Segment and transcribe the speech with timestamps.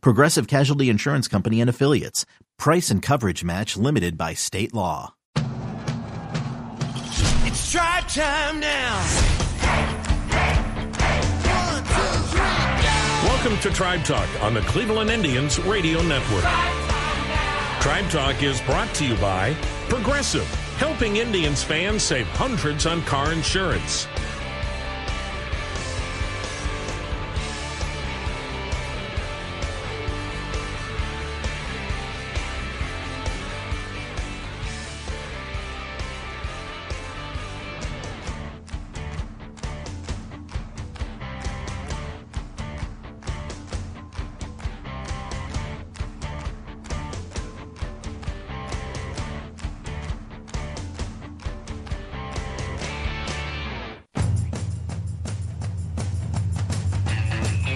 [0.00, 2.26] Progressive Casualty Insurance Company and Affiliates.
[2.58, 5.14] Price and coverage match limited by state law.
[7.46, 9.34] It's tribe time now.
[13.24, 16.44] Welcome to Tribe Talk on the Cleveland Indians Radio Network.
[17.80, 19.54] Tribe Talk is brought to you by
[19.88, 20.46] Progressive,
[20.78, 24.06] helping Indians fans save hundreds on car insurance.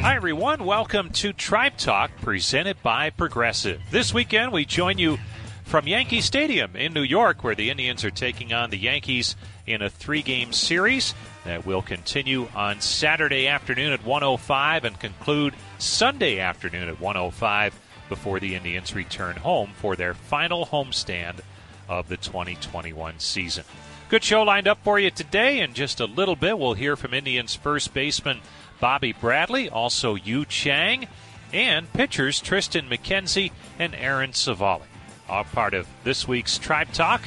[0.09, 0.65] Hi, everyone.
[0.65, 3.83] Welcome to Tribe Talk, presented by Progressive.
[3.91, 5.19] This weekend, we join you
[5.65, 9.83] from Yankee Stadium in New York, where the Indians are taking on the Yankees in
[9.83, 16.41] a three game series that will continue on Saturday afternoon at 105 and conclude Sunday
[16.41, 17.79] afternoon at 105
[18.09, 21.41] before the Indians return home for their final homestand
[21.87, 23.65] of the 2021 season.
[24.09, 25.61] Good show lined up for you today.
[25.61, 28.41] In just a little bit, we'll hear from Indians first baseman
[28.81, 31.09] Bobby Bradley, also Yu Chang,
[31.53, 34.83] and pitchers Tristan McKenzie and Aaron Civale.
[35.29, 37.23] All part of this week's Tribe Talk.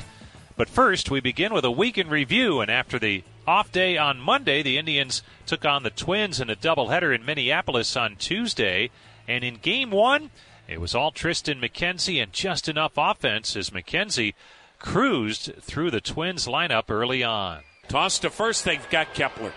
[0.56, 4.20] But first, we begin with a week in review, and after the off day on
[4.20, 8.90] Monday, the Indians took on the Twins in a doubleheader in Minneapolis on Tuesday.
[9.28, 10.30] And in game one,
[10.68, 14.34] it was all Tristan McKenzie and just enough offense as McKenzie
[14.80, 17.62] cruised through the Twins lineup early on.
[17.88, 19.54] Toss to first, they've got Kepler.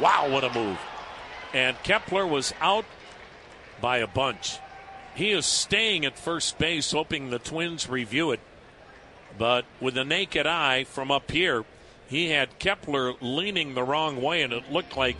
[0.00, 0.78] Wow, what a move.
[1.54, 2.84] And Kepler was out
[3.80, 4.58] by a bunch.
[5.14, 8.40] He is staying at first base, hoping the Twins review it.
[9.36, 11.64] But with the naked eye from up here,
[12.08, 15.16] he had Kepler leaning the wrong way, and it looked like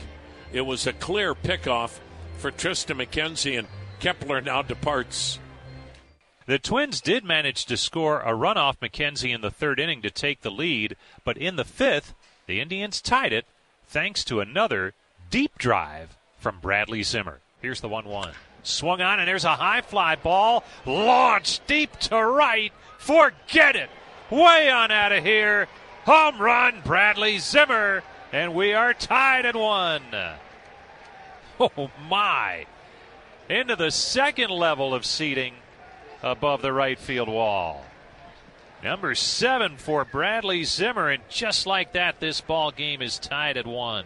[0.53, 1.99] it was a clear pickoff
[2.39, 3.69] for Tristan McKenzie, and
[4.01, 5.39] Kepler now departs.
[6.47, 10.11] The Twins did manage to score a run off McKenzie in the third inning to
[10.11, 12.15] take the lead, but in the fifth,
[12.47, 13.45] the Indians tied it
[13.87, 14.95] thanks to another
[15.31, 17.41] deep drive from Bradley Zimmer.
[17.61, 18.33] Here's the 1 1.
[18.63, 22.73] Swung on, and there's a high fly ball launched deep to right.
[22.99, 23.91] Forget it.
[24.31, 25.69] Way on out of here.
[26.05, 28.03] Home run, Bradley Zimmer.
[28.33, 30.03] And we are tied at one.
[31.61, 32.67] Oh, my.
[33.49, 35.55] Into the second level of seating
[36.23, 37.85] above the right field wall.
[38.85, 43.67] Number seven for Bradley Zimmer, and just like that, this ball game is tied at
[43.67, 44.05] one.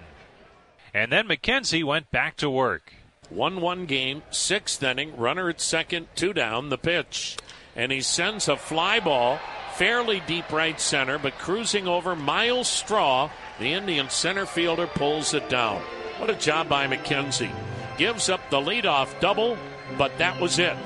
[0.95, 2.93] And then McKenzie went back to work.
[3.31, 7.37] 1 1 game, sixth inning, runner at second, two down, the pitch.
[7.75, 9.39] And he sends a fly ball
[9.75, 13.31] fairly deep right center, but cruising over Myles Straw.
[13.59, 15.81] The Indian center fielder pulls it down.
[16.19, 17.55] What a job by McKenzie.
[17.97, 19.57] Gives up the leadoff double,
[19.97, 20.77] but that was it.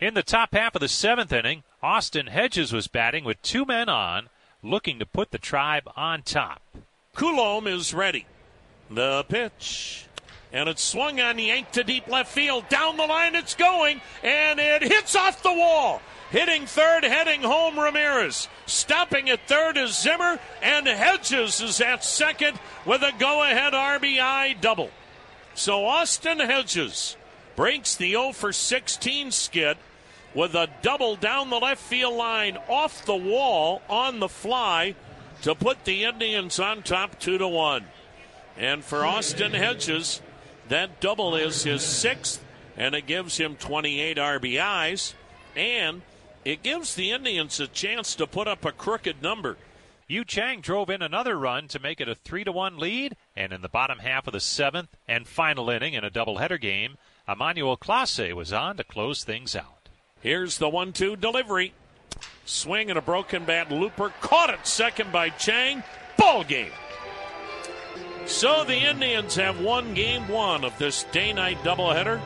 [0.00, 3.88] In the top half of the seventh inning, Austin Hedges was batting with two men
[3.88, 4.28] on,
[4.62, 6.62] looking to put the tribe on top.
[7.14, 8.26] Coulombe is ready.
[8.90, 10.06] The pitch.
[10.52, 12.68] And it's swung on, yanked to deep left field.
[12.68, 16.02] Down the line it's going, and it hits off the wall.
[16.30, 18.48] Hitting third, heading home, Ramirez.
[18.66, 24.60] Stopping at third is Zimmer, and Hedges is at second with a go ahead RBI
[24.60, 24.90] double.
[25.54, 27.16] So Austin Hedges
[27.54, 29.76] breaks the 0 for 16 skid
[30.34, 34.94] with a double down the left field line off the wall on the fly
[35.42, 37.84] to put the Indians on top 2 to 1.
[38.60, 40.20] And for Austin Hedges,
[40.68, 42.44] that double is his sixth,
[42.76, 45.14] and it gives him 28 RBIs,
[45.56, 46.02] and
[46.44, 49.56] it gives the Indians a chance to put up a crooked number.
[50.08, 53.54] Yu Chang drove in another run to make it a 3 to 1 lead, and
[53.54, 57.78] in the bottom half of the seventh and final inning in a doubleheader game, Emmanuel
[57.78, 59.88] Clase was on to close things out.
[60.20, 61.72] Here's the 1 2 delivery.
[62.44, 64.12] Swing and a broken bat looper.
[64.20, 65.82] Caught at second by Chang.
[66.18, 66.72] Ball game.
[68.30, 72.20] So the Indians have won game one of this day night doubleheader.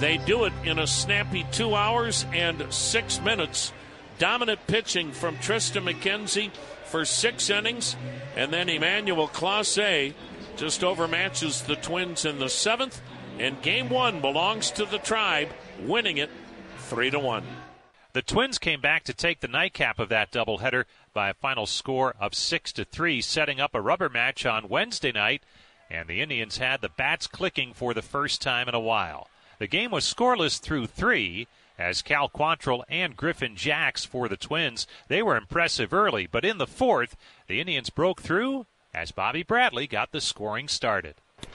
[0.00, 3.72] They do it in a snappy two hours and six minutes.
[4.18, 6.50] Dominant pitching from Tristan McKenzie
[6.86, 7.94] for six innings,
[8.36, 10.14] and then Emmanuel Clase
[10.56, 13.00] just overmatches the Twins in the seventh,
[13.38, 15.50] and game one belongs to the Tribe,
[15.82, 16.30] winning it
[16.78, 17.44] three to one.
[18.12, 22.14] The Twins came back to take the nightcap of that doubleheader by a final score
[22.20, 25.42] of six to three, setting up a rubber match on Wednesday night,
[25.90, 29.28] and the Indians had the bats clicking for the first time in a while.
[29.58, 31.46] The game was scoreless through three
[31.78, 34.86] as Cal Quantrill and Griffin Jax for the Twins.
[35.08, 37.16] They were impressive early, but in the fourth,
[37.46, 41.14] the Indians broke through as Bobby Bradley got the scoring started.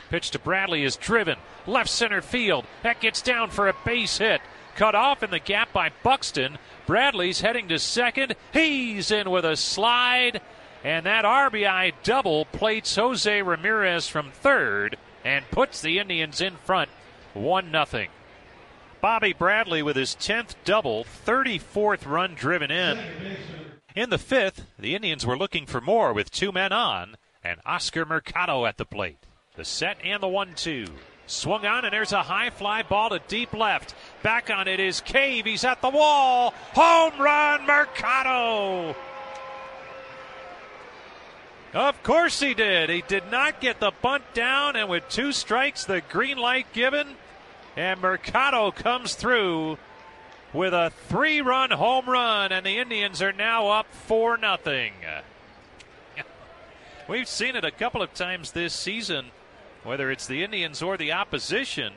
[0.09, 1.37] Pitch to Bradley is driven.
[1.67, 2.65] Left center field.
[2.83, 4.41] That gets down for a base hit.
[4.75, 6.57] Cut off in the gap by Buxton.
[6.85, 8.35] Bradley's heading to second.
[8.53, 10.41] He's in with a slide.
[10.83, 16.89] And that RBI double plates Jose Ramirez from third and puts the Indians in front
[17.33, 18.07] 1 0.
[19.01, 22.99] Bobby Bradley with his 10th double, 34th run driven in.
[23.95, 28.05] In the fifth, the Indians were looking for more with two men on and Oscar
[28.05, 29.25] Mercado at the plate.
[29.55, 30.85] The set and the 1 2.
[31.27, 33.95] Swung on, and there's a high fly ball to deep left.
[34.21, 35.45] Back on it is Cave.
[35.45, 36.53] He's at the wall.
[36.73, 38.95] Home run, Mercado.
[41.73, 42.89] Of course he did.
[42.89, 47.15] He did not get the bunt down, and with two strikes, the green light given,
[47.75, 49.77] and Mercado comes through
[50.53, 54.57] with a three run home run, and the Indians are now up 4 0.
[57.09, 59.31] We've seen it a couple of times this season,
[59.85, 61.93] whether it's the Indians or the opposition.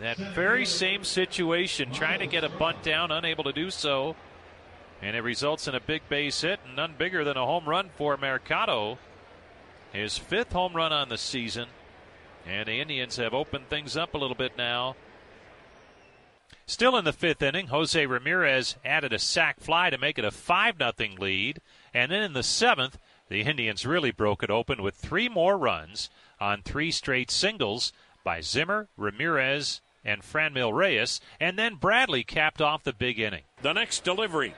[0.00, 4.16] That very same situation, trying to get a bunt down, unable to do so.
[5.00, 7.90] And it results in a big base hit, and none bigger than a home run
[7.96, 8.98] for Mercado.
[9.92, 11.68] His fifth home run on the season.
[12.46, 14.96] And the Indians have opened things up a little bit now.
[16.66, 20.30] Still in the fifth inning, Jose Ramirez added a sac fly to make it a
[20.30, 21.60] 5 0 lead.
[21.94, 22.98] And then in the seventh,
[23.28, 26.10] the Indians really broke it open with three more runs
[26.40, 27.92] on three straight singles
[28.24, 31.20] by Zimmer, Ramirez, and Franmil Reyes.
[31.40, 33.42] And then Bradley capped off the big inning.
[33.62, 34.54] The next delivery.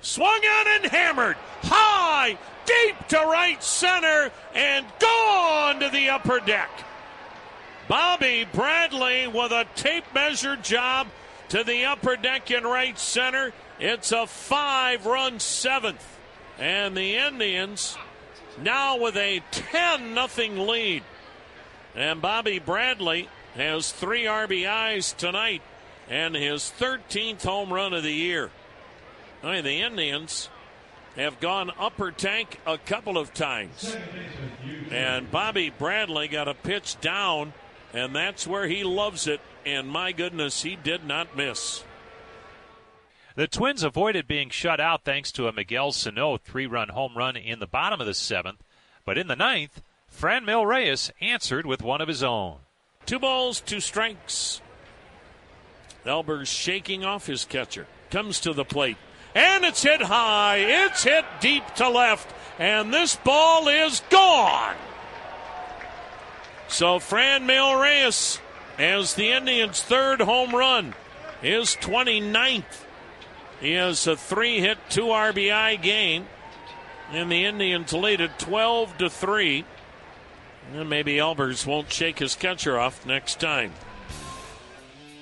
[0.00, 6.70] Swung on and hammered high, deep to right center, and gone to the upper deck.
[7.88, 11.06] Bobby Bradley with a tape measure job
[11.50, 13.52] to the upper deck in right center.
[13.78, 16.18] It's a five run seventh.
[16.58, 17.96] And the Indians
[18.62, 21.02] now with a 10 0 lead.
[21.94, 25.62] And Bobby Bradley has three RBIs tonight
[26.08, 28.50] and his 13th home run of the year.
[29.42, 30.48] I mean, the Indians
[31.16, 33.96] have gone upper tank a couple of times.
[34.90, 37.52] And Bobby Bradley got a pitch down
[37.94, 39.40] and that's where he loves it.
[39.64, 41.84] And my goodness, he did not miss.
[43.36, 47.36] The Twins avoided being shut out thanks to a Miguel Sano three run home run
[47.36, 48.62] in the bottom of the seventh.
[49.04, 49.82] But in the ninth,
[50.12, 52.58] Franmil Reyes answered with one of his own.
[53.06, 54.60] Two balls, two strikes.
[56.04, 57.86] Albers shaking off his catcher.
[58.10, 58.98] Comes to the plate.
[59.34, 60.58] And it's hit high.
[60.58, 62.32] It's hit deep to left.
[62.60, 64.76] And this ball is gone.
[66.68, 68.38] So Franmil Reyes
[68.78, 70.94] as the Indians' third home run,
[71.42, 72.83] his 29th.
[73.64, 76.26] He has a three hit, two RBI game.
[77.10, 79.64] And the Indians lead it 12 to 3.
[80.74, 83.72] And maybe Albers won't shake his catcher off next time.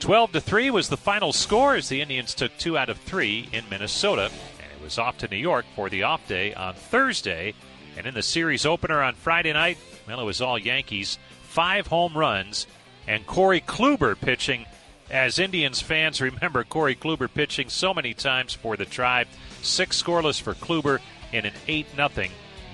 [0.00, 3.48] 12 to 3 was the final score as the Indians took two out of three
[3.52, 4.32] in Minnesota.
[4.58, 7.54] And it was off to New York for the off day on Thursday.
[7.96, 12.16] And in the series opener on Friday night, well, it was all Yankees five home
[12.16, 12.66] runs,
[13.06, 14.66] and Corey Kluber pitching.
[15.12, 19.28] As Indians fans remember Corey Kluber pitching so many times for the Tribe.
[19.60, 21.00] Six scoreless for Kluber
[21.32, 22.08] in an 8 0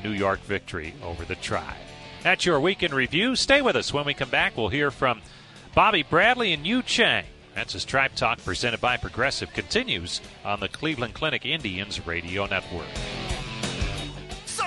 [0.05, 1.77] New York victory over the Tribe.
[2.23, 3.35] That's your weekend review.
[3.35, 3.93] Stay with us.
[3.93, 5.21] When we come back, we'll hear from
[5.75, 7.25] Bobby Bradley and Yu Chang.
[7.57, 12.87] That's his Tribe Talk presented by Progressive continues on the Cleveland Clinic Indians Radio Network.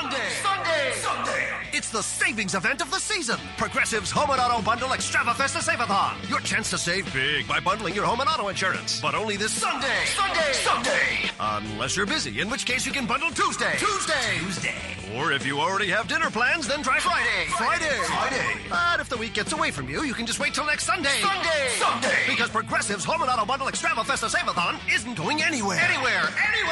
[0.01, 0.29] Sunday!
[0.41, 0.91] Sunday!
[0.95, 1.47] Sunday!
[1.73, 3.37] It's the savings event of the season.
[3.55, 6.17] Progressive's Home and Auto Bundle Extravafesta Save-a-thon.
[6.27, 8.99] Your chance to save big by bundling your home and auto insurance.
[8.99, 10.05] But only this Sunday!
[10.05, 10.53] Sunday!
[10.53, 11.29] Sunday!
[11.39, 13.75] Unless you're busy, in which case you can bundle Tuesday.
[13.77, 14.39] Tuesday!
[14.39, 14.73] Tuesday!
[15.15, 17.45] Or if you already have dinner plans, then try Friday.
[17.49, 17.97] Friday!
[18.05, 18.57] Friday!
[18.67, 21.21] But if the week gets away from you, you can just wait till next Sunday.
[21.21, 21.67] Sunday!
[21.77, 22.23] Sunday!
[22.27, 25.79] Because Progressive's Home and Auto Bundle Extravafesta Save-a-thon isn't going anywhere.
[25.79, 26.23] Anywhere!
[26.51, 26.70] Anywhere!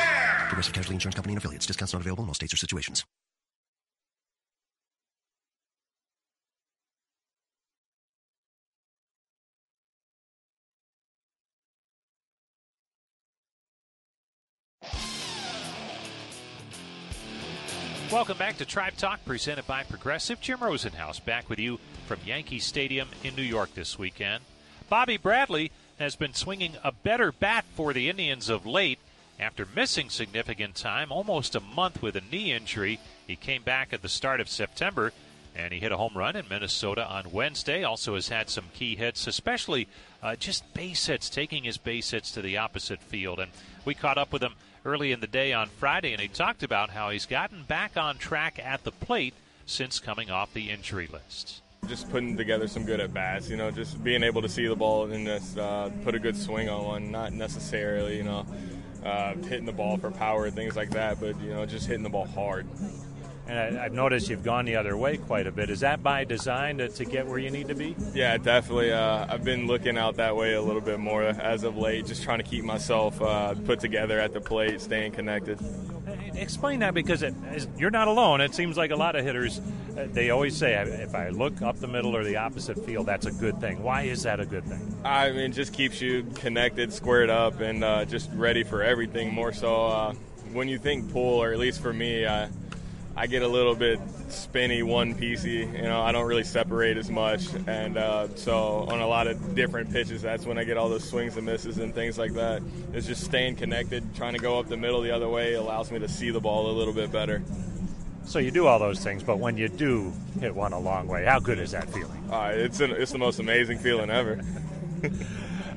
[0.60, 1.66] Progressive Casualty Insurance Company and affiliates.
[1.66, 3.06] Discounts not available in all states or situations.
[18.12, 20.42] Welcome back to Tribe Talk, presented by Progressive.
[20.42, 24.44] Jim Rosenhaus back with you from Yankee Stadium in New York this weekend.
[24.90, 29.00] Bobby Bradley has been swinging a better bat for the Indians of late.
[29.40, 34.02] After missing significant time, almost a month with a knee injury, he came back at
[34.02, 35.14] the start of September
[35.56, 37.84] and he hit a home run in Minnesota on Wednesday.
[37.84, 39.88] Also has had some key hits, especially
[40.22, 43.40] uh, just base hits, taking his base hits to the opposite field.
[43.40, 43.52] And
[43.86, 44.56] we caught up with him
[44.86, 48.18] early in the day on Friday, and he talked about how he's gotten back on
[48.18, 49.34] track at the plate
[49.66, 51.62] since coming off the injury list.
[51.88, 54.76] Just putting together some good at bats, you know, just being able to see the
[54.76, 58.46] ball and just uh, put a good swing on one, not necessarily, you know,
[59.04, 62.04] uh, hitting the ball for power, and things like that, but, you know, just hitting
[62.04, 62.68] the ball hard.
[63.48, 65.72] And I, have noticed you've gone the other way quite a bit.
[65.72, 67.96] Is that by design to, to get where you need to be?
[68.14, 68.92] Yeah, definitely.
[68.92, 72.22] Uh, I've been looking out that way a little bit more as of late, just
[72.22, 75.60] trying to keep myself uh, put together at the plate, staying connected.
[76.40, 77.36] Explain that because it,
[77.78, 78.42] you're not alone.
[78.42, 79.60] It seems like a lot of hitters,
[79.98, 83.26] uh, they always say, if I look up the middle or the opposite field, that's
[83.26, 83.84] a good thing.
[83.84, 84.96] Why is that a good thing?
[85.04, 89.52] I mean, just keeps you connected, squared up, and uh, just ready for everything more
[89.52, 89.86] so.
[89.88, 90.14] Uh,
[90.54, 92.26] when you think pull, or at least for me,
[93.20, 94.00] I get a little bit
[94.30, 95.70] spinny, one piecey.
[95.76, 99.56] You know, I don't really separate as much, and uh, so on a lot of
[99.56, 102.62] different pitches, that's when I get all those swings and misses and things like that.
[102.94, 106.00] It's just staying connected, trying to go up the middle the other way allows me
[106.00, 107.44] to see the ball a little bit better.
[108.24, 111.26] So you do all those things, but when you do hit one a long way,
[111.26, 112.24] how good is that feeling?
[112.32, 114.40] Uh, it's an, it's the most amazing feeling ever.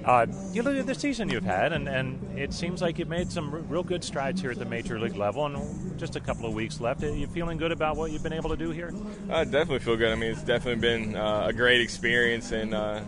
[0.04, 3.30] Uh, you look at the season you've had, and, and it seems like you've made
[3.30, 6.44] some r- real good strides here at the major league level, and just a couple
[6.44, 7.04] of weeks left.
[7.04, 8.92] Are you feeling good about what you've been able to do here?
[9.30, 10.10] I definitely feel good.
[10.10, 13.00] I mean, it's definitely been uh, a great experience, and uh,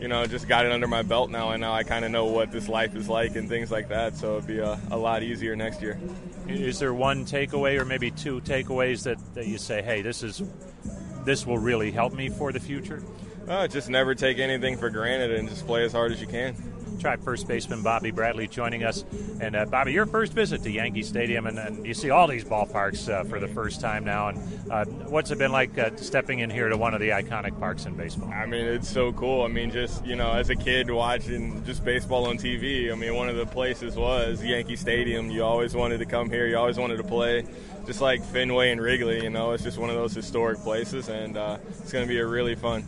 [0.00, 2.26] you know, just got it under my belt now, and now I kind of know
[2.26, 4.16] what this life is like and things like that.
[4.16, 5.98] So it'll be a, a, lot easier next year.
[6.48, 10.42] Is there one takeaway, or maybe two takeaways that, that you say, "Hey, this is
[11.24, 13.02] this will really help me for the future"?
[13.48, 16.56] Uh, just never take anything for granted and just play as hard as you can.
[16.98, 19.04] Tribe first baseman Bobby Bradley joining us.
[19.40, 22.42] And uh, Bobby, your first visit to Yankee Stadium, and, and you see all these
[22.42, 24.28] ballparks uh, for the first time now.
[24.28, 27.58] And uh, what's it been like uh, stepping in here to one of the iconic
[27.60, 28.30] parks in baseball?
[28.32, 29.42] I mean, it's so cool.
[29.42, 33.14] I mean, just you know, as a kid watching just baseball on TV, I mean,
[33.14, 35.30] one of the places was Yankee Stadium.
[35.30, 36.46] You always wanted to come here.
[36.46, 37.44] You always wanted to play.
[37.84, 41.36] Just like Fenway and Wrigley, you know, it's just one of those historic places, and
[41.36, 42.84] uh, it's going to be a really fun.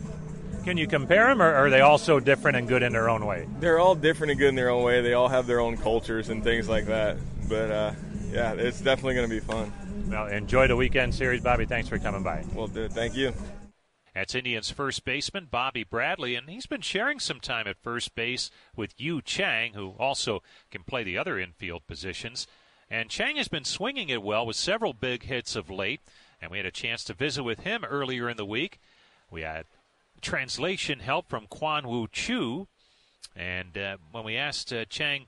[0.69, 3.25] Can you compare them, or are they all so different and good in their own
[3.25, 3.49] way?
[3.59, 5.01] They're all different and good in their own way.
[5.01, 7.17] They all have their own cultures and things like that.
[7.49, 7.93] But uh,
[8.31, 9.73] yeah, it's definitely going to be fun.
[10.11, 11.65] Well, enjoy the weekend series, Bobby.
[11.65, 12.45] Thanks for coming by.
[12.55, 13.33] Well, dude, thank you.
[14.15, 18.51] That's Indians first baseman Bobby Bradley, and he's been sharing some time at first base
[18.77, 22.47] with Yu Chang, who also can play the other infield positions.
[22.91, 26.03] And Chang has been swinging it well with several big hits of late,
[26.43, 28.79] and we had a chance to visit with him earlier in the week.
[29.31, 29.65] We had
[30.21, 32.69] translation help from Kwan Wu Chu.
[33.35, 35.27] And uh, when we asked uh, Chang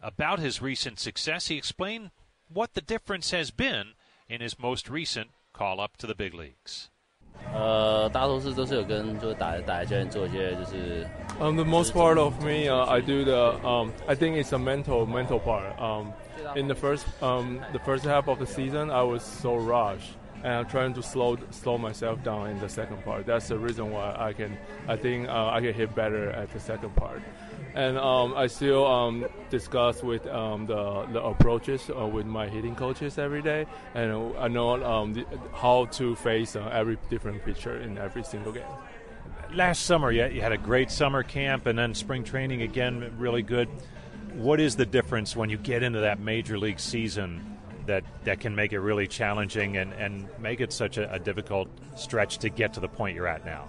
[0.00, 2.10] about his recent success, he explained
[2.48, 3.92] what the difference has been
[4.28, 6.88] in his most recent call up to the big leagues.
[7.52, 8.08] Uh,
[11.40, 13.66] um, the most part of me, uh, I do the.
[13.66, 15.78] Um, I think it's a mental, mental part.
[15.80, 16.12] Um,
[16.56, 20.12] in the first, um, the first half of the season, I was so rushed
[20.42, 23.26] and I'm trying to slow slow myself down in the second part.
[23.26, 24.58] That's the reason why I can
[24.88, 27.22] I think uh, I can hit better at the second part.
[27.74, 32.74] And um, I still um, discuss with um, the, the approaches uh, with my hitting
[32.74, 37.78] coaches every day, and I know um, the, how to face uh, every different pitcher
[37.78, 38.64] in every single game.
[39.54, 43.68] Last summer, you had a great summer camp, and then spring training again, really good.
[44.34, 47.51] What is the difference when you get into that major league season
[47.86, 51.68] that, that can make it really challenging and, and make it such a, a difficult
[51.96, 53.68] stretch to get to the point you're at now?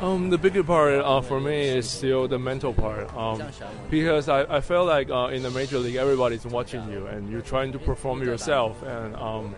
[0.00, 3.12] Um, the bigger part uh, for me is still the mental part.
[3.16, 3.42] Um,
[3.90, 7.42] because I, I feel like uh, in the major league, everybody's watching you and you're
[7.42, 9.54] trying to perform yourself, and um,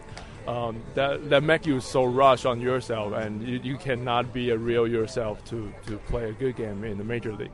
[0.46, 4.56] um, that that make you so rush on yourself, and you, you cannot be a
[4.56, 7.50] real yourself to, to play a good game in the major league.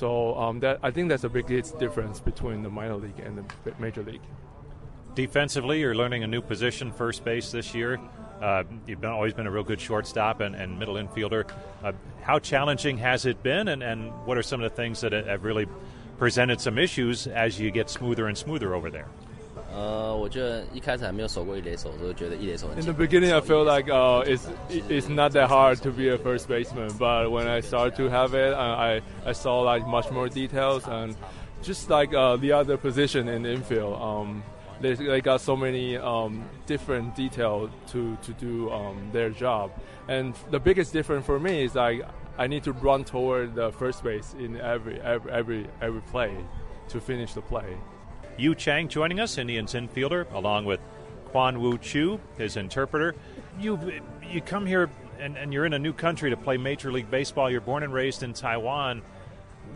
[0.00, 3.72] So um, that I think that's a big difference between the minor league and the
[3.78, 4.22] major league.
[5.14, 8.00] Defensively, you're learning a new position, first base this year.
[8.40, 11.46] Uh, you've been, always been a real good shortstop and, and middle infielder.
[11.84, 11.92] Uh,
[12.22, 15.44] how challenging has it been, and, and what are some of the things that have
[15.44, 15.66] really
[16.16, 19.08] presented some issues as you get smoother and smoother over there?
[19.72, 20.16] Uh,
[22.78, 26.18] In the beginning, I felt like uh, it's it's not that hard to be a
[26.18, 30.10] first baseman, but when I started to have it, uh, I I saw like much
[30.10, 31.14] more details and
[31.62, 34.42] just like uh, the other position in the infield, um,
[34.80, 39.70] they, they got so many um, different details to to do um, their job.
[40.08, 42.02] And the biggest difference for me is like
[42.38, 46.34] I need to run toward the first base in every every every, every play
[46.88, 47.76] to finish the play.
[48.37, 50.79] Yu Chang joining us, Indians infielder, along with
[51.31, 53.15] Kwon Woo Chu, his interpreter.
[53.59, 53.79] You
[54.29, 54.89] you come here
[55.19, 57.49] and, and you're in a new country to play Major League Baseball.
[57.49, 59.01] You're born and raised in Taiwan.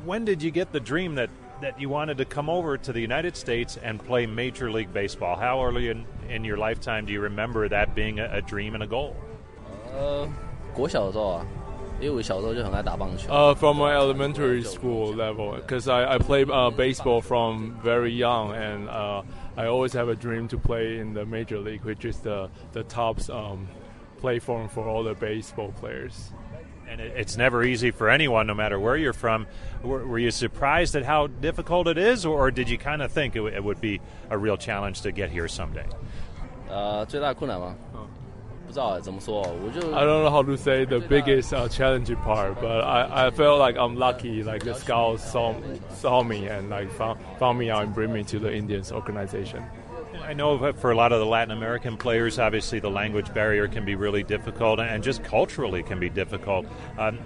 [0.05, 1.29] When did you get the dream that,
[1.61, 5.35] that you wanted to come over to the United States and play Major League Baseball?
[5.35, 8.83] How early in, in your lifetime do you remember that being a, a dream and
[8.83, 9.15] a goal?
[9.97, 10.27] Uh,
[10.73, 11.45] 国小的时候啊，
[12.03, 13.29] 因为我小时候就很爱打棒球。
[13.29, 18.53] Uh, from my elementary school level, because I, I played uh, baseball from very young,
[18.53, 19.23] and uh,
[19.57, 22.83] I always have a dream to play in the major league, which is the the
[22.83, 23.67] top um,
[24.21, 26.31] play form for all the baseball players.
[26.89, 29.45] And it, it's never easy for anyone, no matter where you're from.
[29.83, 33.35] Were, were you surprised at how difficult it is, or did you kind of think
[33.35, 35.85] it, w- it would be a real challenge to get here someday?
[36.67, 37.75] 呃，最大的困难吗？
[37.91, 37.99] 不
[38.73, 43.31] 知道怎么说，我就 I don't know how to say the biggest uh, challenging part, but I, I
[43.31, 44.43] felt like I'm lucky.
[44.43, 45.55] Like the scouts saw
[45.89, 49.63] saw me and like found found me out and bring me to the Indians organization.
[50.23, 53.67] I know that for a lot of the Latin American players, obviously the language barrier
[53.67, 56.67] can be really difficult, and just culturally can be difficult.
[56.99, 57.17] Um,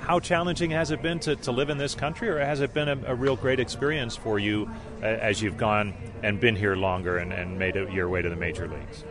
[0.00, 2.88] how challenging has it been to, to live in this country, or has it been
[2.88, 4.70] a, a real great experience for you
[5.02, 5.92] uh, as you've gone
[6.22, 9.04] and been here longer and, and made it your way to the major leagues?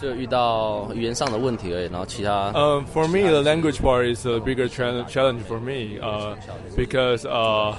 [0.00, 6.36] 只有遇到语言上的问题而已，然后其他 Um, for me, the language part is a bigger challenge challenge for me uh,
[6.76, 7.74] because uh,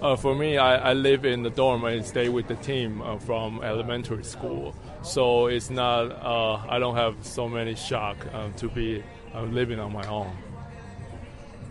[0.00, 3.18] uh, for me, I, I live in the dorm and stay with the team uh,
[3.18, 4.74] from elementary school.
[5.02, 9.02] So it's not, uh, I don't have so many shock um, to be
[9.34, 10.30] uh, living on my own.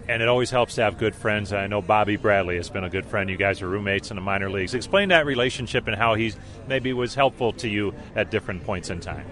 [0.08, 1.54] And it always helps to have good friends.
[1.54, 3.30] I know Bobby Bradley has been a good friend.
[3.30, 4.74] You guys are roommates in the minor leagues.
[4.74, 6.34] Explain that relationship and how he
[6.68, 9.26] maybe was helpful to you at different points in time.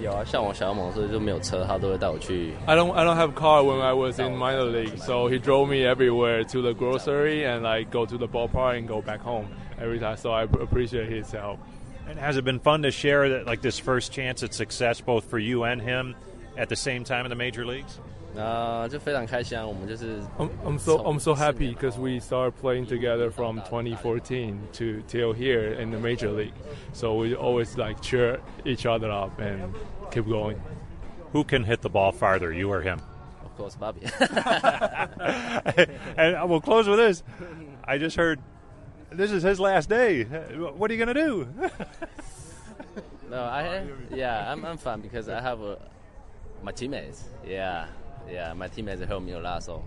[0.00, 2.52] 有啊，像我小猛所以就没有车，他都会带我去。
[2.66, 5.68] I don't I don't have car when I was in minor league, so he drove
[5.68, 9.46] me everywhere to the grocery and I go to the ballpark and go back home
[9.78, 10.16] every time.
[10.16, 11.58] So I appreciate his help.
[12.08, 15.24] And has it been fun to share that, like this first chance at success, both
[15.30, 16.16] for you and him,
[16.56, 18.00] at the same time in the major leagues?
[20.37, 25.33] I'm, I'm so I'm so happy because we started playing together from 2014 to till
[25.33, 26.53] here in the major league.
[26.93, 29.73] So we always like cheer each other up and
[30.11, 30.61] keep going.
[31.33, 33.01] Who can hit the ball farther, you or him?
[33.43, 34.01] Of course, Bobby.
[36.17, 37.23] and uh, we'll close with this.
[37.83, 38.39] I just heard
[39.11, 40.23] this is his last day.
[40.23, 41.47] What are you gonna do?
[43.29, 45.79] no, I yeah, I'm I'm fine because I have a,
[46.61, 47.23] my teammates.
[47.45, 47.87] Yeah
[48.29, 49.63] yeah, my teammates helped me a lot.
[49.63, 49.83] So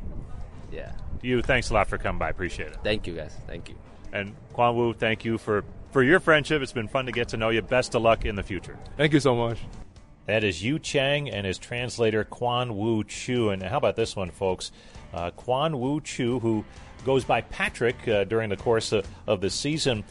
[0.73, 2.31] yeah, you, thanks a lot for coming by.
[2.31, 2.79] Appreciate it.
[2.83, 3.37] thank you guys.
[3.47, 3.77] Thank you.
[4.13, 6.63] And Kwan Wu, thank you for, for your friendship.
[6.63, 7.63] It's been fun to get to know you.
[7.63, 8.77] Best of luck in the future.
[8.97, 9.59] Thank you so much.
[10.27, 13.51] That is Yu Chang and his translator Kwan Wu Chu.
[13.51, 14.73] And how about this one, folks?
[15.13, 16.65] Uh, Kwan Wu Chu, who
[17.05, 20.05] goes by Patrick uh, during the course of, of the season,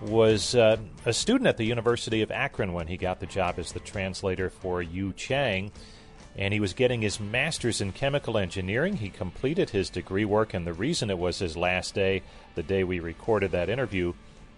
[0.00, 3.72] was uh, a student at the University of Akron when he got the job as
[3.72, 5.72] the translator for Yu Chang.
[6.36, 8.96] And he was getting his master's in chemical engineering.
[8.96, 12.22] He completed his degree work, and the reason it was his last day,
[12.54, 14.14] the day we recorded that interview,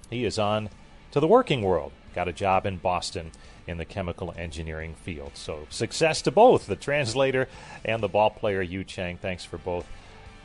[0.09, 0.71] he is on
[1.11, 1.93] to the working world.
[2.15, 3.31] Got a job in Boston
[3.67, 5.33] in the chemical engineering field.
[5.35, 7.49] So success to both the translator
[7.85, 9.19] and the ball player Yu Chang.
[9.19, 9.87] Thanks for both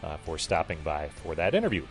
[0.03, 1.85] uh, for stopping by for that interview.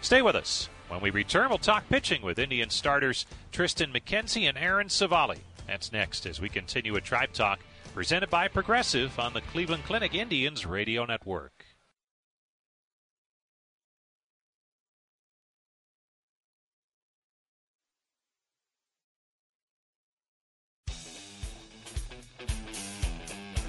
[0.00, 0.68] Stay with us.
[0.88, 5.38] When we return, we'll talk pitching with Indian starters Tristan McKenzie and Aaron Civale.
[5.66, 7.60] That's next as we continue with Tribe Talk,
[7.92, 11.64] presented by Progressive on the Cleveland Clinic Indians Radio Network.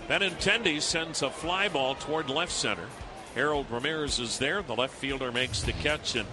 [0.08, 2.88] Benintendi sends a fly ball toward left center.
[3.36, 4.62] Harold Ramirez is there.
[4.62, 6.16] The left fielder makes the catch.
[6.16, 6.28] And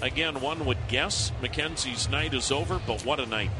[0.00, 3.50] again, one would guess McKenzie's night is over, but what a night.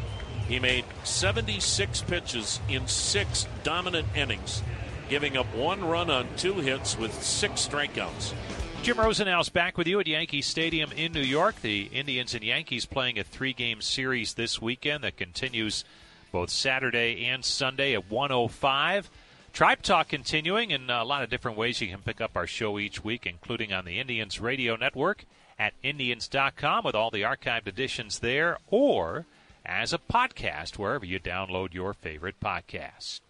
[0.48, 4.62] He made 76 pitches in six dominant innings,
[5.09, 8.35] giving up one run on two hits with six strikeouts.
[8.83, 11.61] Jim Rosenhaus back with you at Yankee Stadium in New York.
[11.62, 15.85] The Indians and Yankees playing a three game series this weekend that continues
[16.33, 19.09] both Saturday and Sunday at 105.
[19.52, 21.81] Tribe Talk continuing in a lot of different ways.
[21.81, 25.26] You can pick up our show each week, including on the Indians Radio Network
[25.59, 29.26] at Indians.com with all the archived editions there, or
[29.64, 33.20] as a podcast wherever you download your favorite podcasts.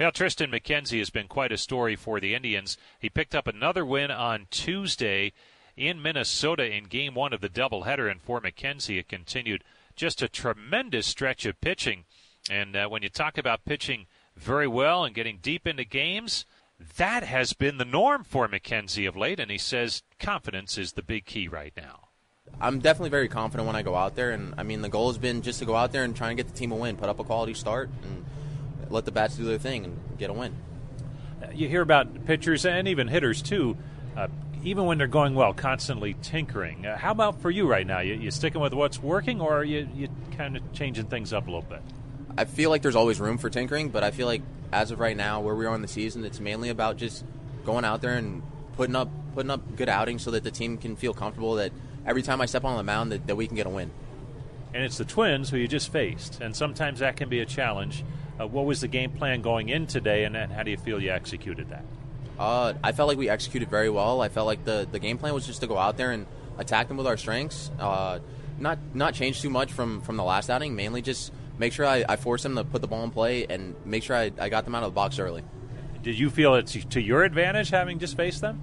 [0.00, 2.76] Now, Tristan McKenzie has been quite a story for the Indians.
[2.98, 5.32] He picked up another win on Tuesday
[5.76, 8.10] in Minnesota in game one of the doubleheader.
[8.10, 12.04] And for McKenzie, it continued just a tremendous stretch of pitching.
[12.50, 14.06] And uh, when you talk about pitching
[14.36, 16.46] very well and getting deep into games,
[16.96, 19.38] that has been the norm for McKenzie of late.
[19.38, 22.01] And he says confidence is the big key right now.
[22.60, 25.18] I'm definitely very confident when I go out there, and I mean the goal has
[25.18, 27.08] been just to go out there and try and get the team a win, put
[27.08, 28.24] up a quality start, and
[28.90, 30.54] let the bats do their thing and get a win.
[31.52, 33.76] You hear about pitchers and even hitters too,
[34.16, 34.28] uh,
[34.62, 36.86] even when they're going well, constantly tinkering.
[36.86, 38.00] Uh, how about for you right now?
[38.00, 41.48] You, you sticking with what's working, or are you, you kind of changing things up
[41.48, 41.82] a little bit?
[42.38, 45.16] I feel like there's always room for tinkering, but I feel like as of right
[45.16, 47.24] now, where we are in the season, it's mainly about just
[47.64, 48.42] going out there and
[48.76, 51.72] putting up putting up good outings so that the team can feel comfortable that
[52.06, 53.90] every time I step on the mound that, that we can get a win.
[54.74, 58.04] And it's the Twins who you just faced, and sometimes that can be a challenge.
[58.40, 61.02] Uh, what was the game plan going in today, and, and how do you feel
[61.02, 61.84] you executed that?
[62.38, 64.22] Uh, I felt like we executed very well.
[64.22, 66.26] I felt like the, the game plan was just to go out there and
[66.58, 67.70] attack them with our strengths.
[67.78, 68.20] Uh,
[68.58, 70.74] not not change too much from, from the last outing.
[70.74, 73.74] Mainly just make sure I, I force them to put the ball in play and
[73.84, 75.42] make sure I, I got them out of the box early.
[76.02, 78.60] Did you feel it's to your advantage having just faced them?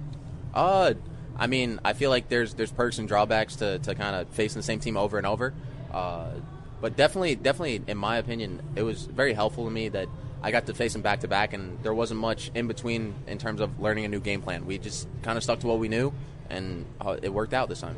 [0.52, 0.94] Uh,
[1.36, 4.58] I mean, I feel like there's there's perks and drawbacks to, to kind of facing
[4.58, 5.54] the same team over and over.
[5.90, 6.32] Uh,
[6.80, 10.08] but definitely, definitely, in my opinion, it was very helpful to me that
[10.42, 13.38] I got to face them back to back, and there wasn't much in between in
[13.38, 14.66] terms of learning a new game plan.
[14.66, 16.12] We just kind of stuck to what we knew,
[16.48, 17.96] and uh, it worked out this time.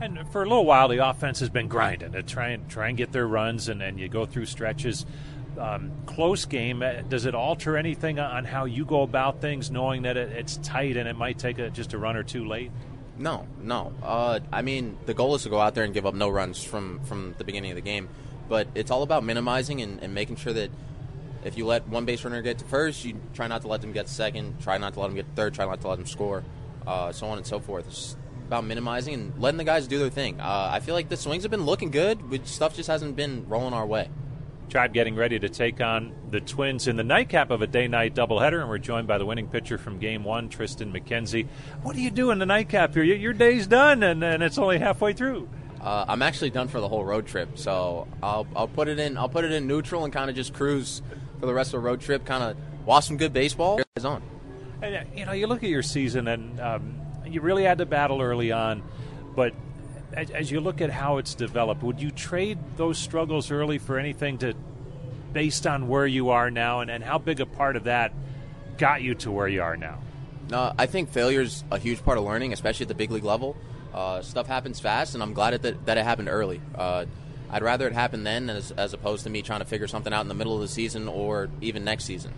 [0.00, 2.96] And for a little while, the offense has been grinding to try and try and
[2.96, 5.06] get their runs, and, and you go through stretches.
[5.58, 10.02] Um, close game, uh, does it alter anything on how you go about things, knowing
[10.02, 12.70] that it, it's tight and it might take a, just a run or two late?
[13.18, 13.92] No, no.
[14.02, 16.62] Uh, I mean, the goal is to go out there and give up no runs
[16.62, 18.08] from, from the beginning of the game.
[18.48, 20.70] But it's all about minimizing and, and making sure that
[21.44, 23.92] if you let one base runner get to first, you try not to let them
[23.92, 26.44] get second, try not to let them get third, try not to let them score,
[26.86, 27.86] uh, so on and so forth.
[27.86, 28.16] It's
[28.46, 30.40] about minimizing and letting the guys do their thing.
[30.40, 33.46] Uh, I feel like the swings have been looking good, but stuff just hasn't been
[33.48, 34.08] rolling our way.
[34.68, 38.14] Tribe getting ready to take on the Twins in the nightcap of a day night
[38.14, 41.48] doubleheader, and we're joined by the winning pitcher from game one, Tristan McKenzie.
[41.82, 43.02] What do you do in the nightcap here?
[43.02, 45.48] Your day's done, and, and it's only halfway through.
[45.80, 49.16] Uh, I'm actually done for the whole road trip, so I'll, I'll put it in.
[49.16, 51.00] I'll put it in neutral and kind of just cruise
[51.40, 52.26] for the rest of the road trip.
[52.26, 53.80] Kind of watch some good baseball.
[53.96, 54.22] It's on.
[54.82, 57.86] And, uh, you know, you look at your season, and um, you really had to
[57.86, 58.82] battle early on,
[59.34, 59.54] but
[60.18, 63.98] as, as you look at how it's developed, would you trade those struggles early for
[63.98, 64.54] anything to,
[65.32, 68.12] based on where you are now, and, and how big a part of that
[68.78, 70.00] got you to where you are now?
[70.50, 73.24] No, I think failure is a huge part of learning, especially at the big league
[73.24, 73.56] level.
[73.94, 76.60] Uh, stuff happens fast, and I'm glad that, it happened early.
[76.74, 77.04] Uh,
[77.50, 80.22] I'd rather it happen then as, as opposed to me trying to figure something out
[80.22, 82.32] in the middle of the season or even next season.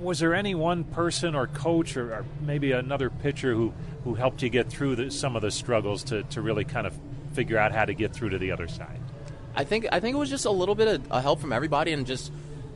[0.00, 3.72] Was there any one person or coach or, or maybe another pitcher who,
[4.04, 6.98] who helped you get through the, some of the struggles to, to really kind of
[7.32, 9.00] figure out how to get through to the other side?
[9.54, 11.92] I think I think it was just a little bit of a help from everybody
[11.92, 12.30] and just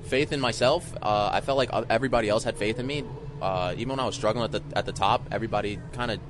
[0.04, 0.94] faith in myself.
[1.02, 3.04] Uh, I felt like everybody else had faith in me.
[3.40, 6.20] Uh, even when I was struggling at the at the top, everybody kind of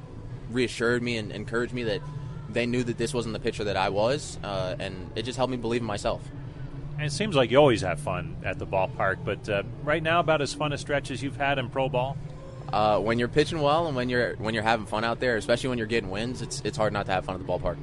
[0.51, 2.01] reassured me and encouraged me that
[2.49, 5.53] they knew that this wasn't the pitcher that I was, uh, and it just helped
[5.53, 6.21] me believe in myself.
[7.01, 10.21] And it seems like you always have fun at the ballpark, but uh, right now,
[10.21, 12.15] about as fun a stretch as you've had in pro ball.
[12.71, 15.71] Uh, when you're pitching well and when you're when you're having fun out there, especially
[15.71, 17.79] when you're getting wins, it's it's hard not to have fun at the ballpark.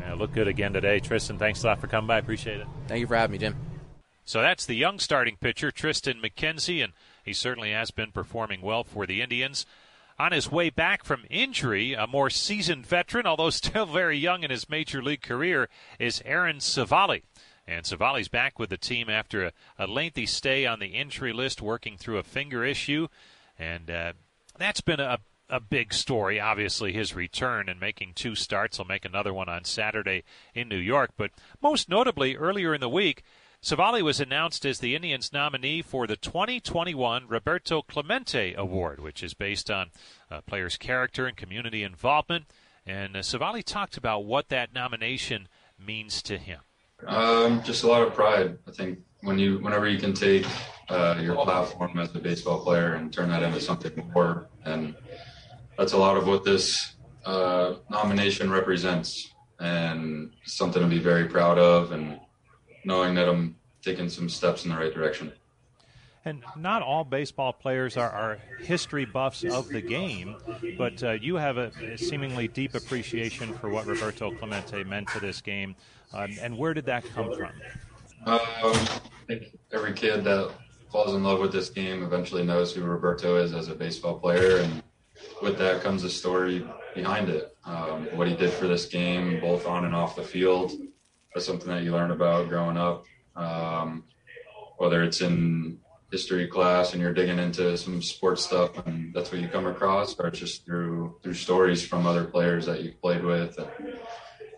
[0.00, 1.36] Yeah, look good again today, Tristan.
[1.36, 2.16] Thanks a lot for coming by.
[2.16, 2.66] Appreciate it.
[2.88, 3.56] Thank you for having me, Jim.
[4.24, 8.84] So that's the young starting pitcher, Tristan McKenzie, and he certainly has been performing well
[8.84, 9.66] for the Indians.
[10.18, 14.50] On his way back from injury, a more seasoned veteran, although still very young in
[14.50, 17.20] his major league career, is Aaron Civale.
[17.66, 21.62] And Civale's back with the team after a, a, lengthy stay on the injury list,
[21.62, 23.08] working through a finger issue.
[23.58, 24.12] And uh,
[24.58, 28.78] that's been a, a big story, obviously, his return and making two starts.
[28.78, 31.10] He'll make another one on Saturday in New York.
[31.16, 31.30] But
[31.62, 33.22] most notably, earlier in the week,
[33.62, 39.34] Civale was announced as the Indians nominee for the 2021 Roberto Clemente Award, which is
[39.34, 39.92] based on
[40.28, 42.46] a player's character and community involvement.
[42.84, 45.46] And uh, Civale talked about what that nomination
[45.78, 46.60] means to him.
[47.06, 48.58] Um, just a lot of pride.
[48.66, 50.46] I think when you, whenever you can take
[50.88, 54.94] uh, your platform as a baseball player and turn that into something more, and
[55.76, 61.58] that's a lot of what this uh, nomination represents, and something to be very proud
[61.58, 62.20] of, and
[62.84, 65.32] knowing that I'm taking some steps in the right direction.
[66.24, 70.36] And not all baseball players are, are history buffs of the game,
[70.78, 75.40] but uh, you have a, seemingly deep appreciation for what Roberto Clemente meant to this
[75.40, 75.74] game.
[76.14, 77.52] Um, and where did that come from?
[78.26, 80.52] Um, I think every kid that
[80.90, 84.58] falls in love with this game eventually knows who Roberto is as a baseball player,
[84.58, 84.82] and
[85.42, 87.56] with that comes a story behind it.
[87.64, 90.72] Um, what he did for this game, both on and off the field,
[91.32, 93.04] that's something that you learn about growing up.
[93.34, 94.04] Um,
[94.76, 95.78] whether it's in
[96.10, 100.18] history class and you're digging into some sports stuff and that's what you come across,
[100.18, 103.58] or it's just through through stories from other players that you've played with.
[103.58, 103.96] And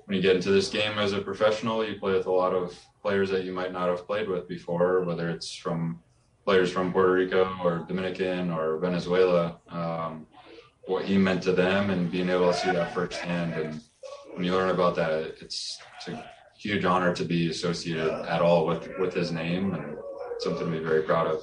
[0.07, 2.79] when you get into this game as a professional, you play with a lot of
[3.03, 6.01] players that you might not have played with before, whether it's from
[6.45, 9.59] players from Puerto Rico or Dominican or Venezuela.
[9.69, 10.27] Um,
[10.87, 13.55] what he meant to them and being able to see that firsthand.
[13.55, 13.81] And
[14.35, 16.25] when you learn about that, it's, it's a
[16.59, 19.97] huge honor to be associated at all with, with his name and
[20.41, 21.43] something to be very proud of.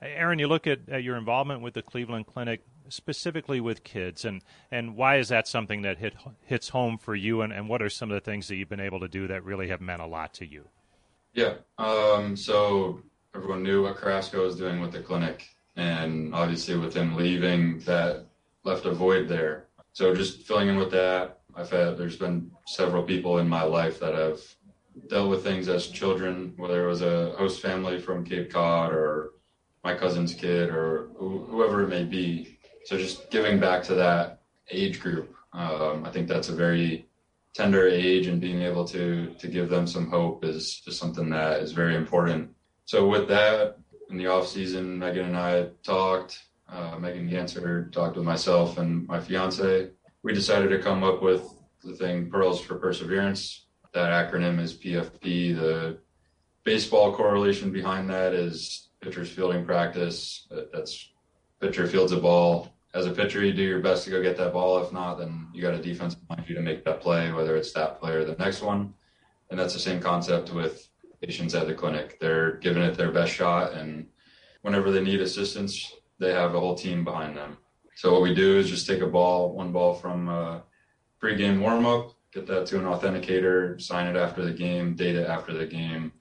[0.00, 4.42] Aaron, you look at, at your involvement with the Cleveland Clinic, specifically with kids, and,
[4.70, 7.90] and why is that something that hit, hits home for you, and, and what are
[7.90, 10.06] some of the things that you've been able to do that really have meant a
[10.06, 10.68] lot to you?
[11.34, 13.00] Yeah, um, so
[13.34, 18.26] everyone knew what Carrasco was doing with the clinic, and obviously with him leaving, that
[18.64, 19.66] left a void there.
[19.94, 24.00] So just filling in with that, I've had there's been several people in my life
[24.00, 24.40] that have
[25.08, 29.32] dealt with things as children, whether it was a host family from Cape Cod or
[29.84, 32.58] my cousin's kid or whoever it may be.
[32.84, 37.06] So just giving back to that age group, um, I think that's a very
[37.54, 41.60] tender age, and being able to to give them some hope is just something that
[41.60, 42.50] is very important.
[42.86, 43.78] So with that,
[44.10, 46.38] in the off season, Megan and I talked
[46.72, 49.90] uh, Megan Ganser talked with myself and my fiance.
[50.22, 51.42] We decided to come up with
[51.84, 53.66] the thing Pearls for Perseverance.
[53.92, 55.56] That acronym is PFP.
[55.56, 55.98] The
[56.64, 60.46] baseball correlation behind that is pitcher's fielding practice.
[60.72, 61.11] That's
[61.62, 62.74] pitcher fields a ball.
[62.92, 64.84] As a pitcher, you do your best to go get that ball.
[64.84, 67.72] If not, then you got a defense behind you to make that play, whether it's
[67.72, 68.92] that play or the next one.
[69.48, 70.88] And that's the same concept with
[71.22, 72.18] patients at the clinic.
[72.20, 74.08] They're giving it their best shot, and
[74.62, 77.56] whenever they need assistance, they have a whole team behind them.
[77.94, 80.64] So what we do is just take a ball, one ball from a
[81.22, 85.28] pregame warm up, get that to an authenticator, sign it after the game, date it
[85.28, 86.12] after the game,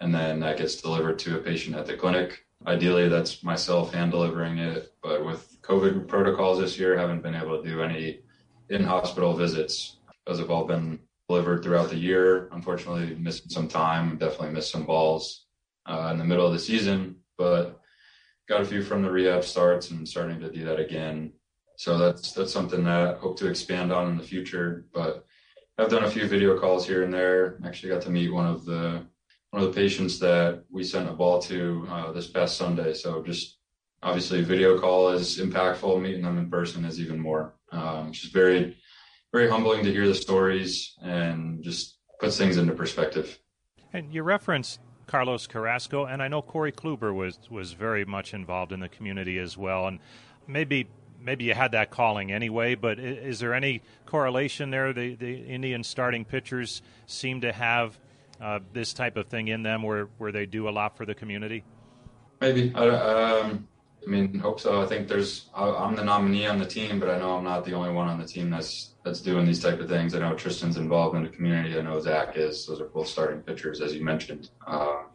[0.00, 2.44] and then that gets delivered to a patient at the clinic.
[2.66, 7.62] Ideally, that's myself hand delivering it, but with COVID protocols this year, haven't been able
[7.62, 8.20] to do any
[8.70, 9.96] in hospital visits.
[10.26, 10.98] Those have all been
[11.28, 12.48] delivered throughout the year.
[12.52, 15.46] Unfortunately, missing some time, definitely missed some balls
[15.86, 17.80] uh, in the middle of the season, but
[18.48, 21.32] got a few from the rehab starts and starting to do that again.
[21.76, 24.86] So that's that's something that I hope to expand on in the future.
[24.94, 25.26] But
[25.76, 27.58] I've done a few video calls here and there.
[27.64, 29.04] Actually, got to meet one of the
[29.54, 32.92] one of the patients that we sent a ball to uh, this past Sunday.
[32.92, 33.58] So just
[34.02, 36.02] obviously, video call is impactful.
[36.02, 37.54] Meeting them in person is even more.
[37.70, 38.76] Um, just very
[39.32, 43.38] very humbling to hear the stories and just puts things into perspective.
[43.92, 48.72] And you referenced Carlos Carrasco, and I know Corey Kluber was was very much involved
[48.72, 49.86] in the community as well.
[49.86, 50.00] And
[50.48, 50.88] maybe
[51.20, 54.92] maybe you had that calling anyway, but is there any correlation there?
[54.92, 58.00] The the Indian starting pitchers seem to have
[58.40, 61.14] uh, this type of thing in them, where where they do a lot for the
[61.14, 61.64] community.
[62.40, 63.68] Maybe I, um,
[64.06, 64.82] I mean, hope so.
[64.82, 67.72] I think there's I'm the nominee on the team, but I know I'm not the
[67.72, 70.14] only one on the team that's that's doing these type of things.
[70.14, 71.78] I know Tristan's involved in the community.
[71.78, 72.66] I know Zach is.
[72.66, 74.50] Those are both starting pitchers, as you mentioned.
[74.66, 75.06] Um,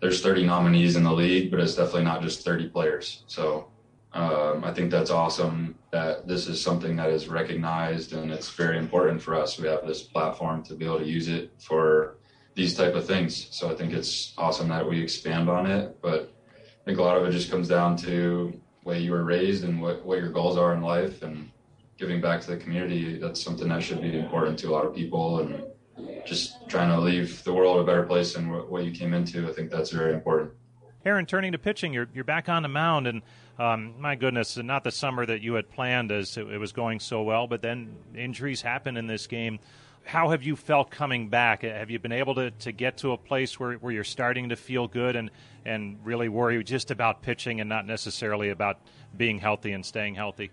[0.00, 3.24] there's 30 nominees in the league, but it's definitely not just 30 players.
[3.26, 3.68] So
[4.12, 8.78] um, I think that's awesome that this is something that is recognized, and it's very
[8.78, 9.58] important for us.
[9.58, 12.18] We have this platform to be able to use it for
[12.56, 13.46] these type of things.
[13.50, 16.00] So I think it's awesome that we expand on it.
[16.02, 19.62] But I think a lot of it just comes down to way you were raised
[19.62, 21.50] and what, what your goals are in life and
[21.98, 24.94] giving back to the community, that's something that should be important to a lot of
[24.94, 25.40] people.
[25.40, 25.64] And
[26.26, 29.52] just trying to leave the world a better place than what you came into, I
[29.52, 30.52] think that's very important.
[31.04, 33.22] Aaron, turning to pitching, you're you're back on the mound, and
[33.60, 36.98] um, my goodness, not the summer that you had planned as it, it was going
[36.98, 39.60] so well, but then injuries happen in this game.
[40.06, 41.62] How have you felt coming back?
[41.62, 44.56] Have you been able to, to get to a place where, where you're starting to
[44.56, 45.32] feel good and,
[45.64, 48.78] and really worry just about pitching and not necessarily about
[49.16, 50.52] being healthy and staying healthy?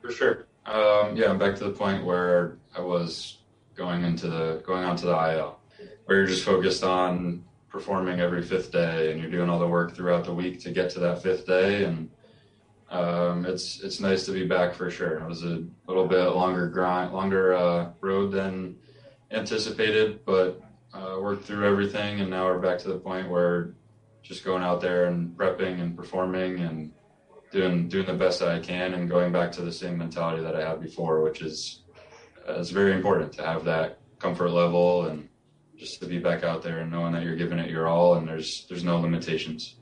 [0.00, 0.46] For sure.
[0.66, 3.38] Um, yeah, I'm back to the point where I was
[3.76, 5.60] going into the going on to the IL,
[6.06, 9.94] where you're just focused on performing every fifth day, and you're doing all the work
[9.94, 11.84] throughout the week to get to that fifth day.
[11.84, 12.10] And
[12.92, 15.18] um, it's it's nice to be back for sure.
[15.18, 18.76] It was a little bit longer grind, longer uh, road than
[19.30, 20.60] anticipated, but
[20.92, 23.74] uh, worked through everything, and now we're back to the point where
[24.22, 26.92] just going out there and prepping and performing and
[27.50, 30.54] doing doing the best that I can and going back to the same mentality that
[30.54, 31.80] I had before, which is
[32.46, 35.30] uh, it's very important to have that comfort level and
[35.78, 38.28] just to be back out there and knowing that you're giving it your all and
[38.28, 39.76] there's there's no limitations.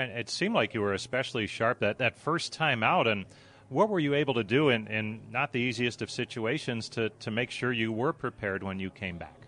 [0.00, 3.26] And it seemed like you were especially sharp that that first time out and.
[3.70, 7.30] What were you able to do in, in not the easiest of situations to, to
[7.30, 9.40] make sure you were prepared when you came back?